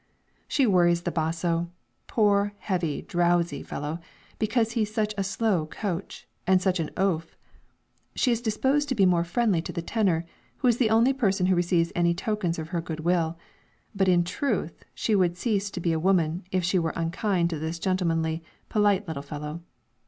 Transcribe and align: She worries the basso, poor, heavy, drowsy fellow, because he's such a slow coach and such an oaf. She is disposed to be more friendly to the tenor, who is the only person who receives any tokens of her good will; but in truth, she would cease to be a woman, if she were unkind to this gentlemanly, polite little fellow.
She 0.47 0.65
worries 0.65 1.03
the 1.03 1.11
basso, 1.11 1.69
poor, 2.07 2.55
heavy, 2.57 3.03
drowsy 3.03 3.61
fellow, 3.61 3.99
because 4.39 4.71
he's 4.71 4.91
such 4.91 5.13
a 5.15 5.23
slow 5.23 5.67
coach 5.67 6.27
and 6.47 6.59
such 6.59 6.79
an 6.79 6.89
oaf. 6.97 7.37
She 8.15 8.31
is 8.31 8.41
disposed 8.41 8.89
to 8.89 8.95
be 8.95 9.05
more 9.05 9.23
friendly 9.23 9.61
to 9.61 9.71
the 9.71 9.83
tenor, 9.83 10.25
who 10.57 10.67
is 10.67 10.77
the 10.77 10.89
only 10.89 11.13
person 11.13 11.45
who 11.45 11.55
receives 11.55 11.91
any 11.93 12.15
tokens 12.15 12.57
of 12.57 12.69
her 12.69 12.81
good 12.81 13.01
will; 13.01 13.37
but 13.93 14.07
in 14.07 14.23
truth, 14.23 14.83
she 14.95 15.13
would 15.13 15.37
cease 15.37 15.69
to 15.69 15.79
be 15.79 15.93
a 15.93 15.99
woman, 15.99 16.45
if 16.51 16.63
she 16.63 16.79
were 16.79 16.93
unkind 16.95 17.51
to 17.51 17.59
this 17.59 17.77
gentlemanly, 17.77 18.41
polite 18.69 19.07
little 19.07 19.21
fellow. 19.21 19.61